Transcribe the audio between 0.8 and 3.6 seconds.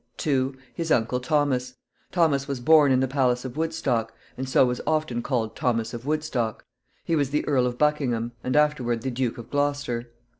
uncle Thomas. Thomas was born in the palace of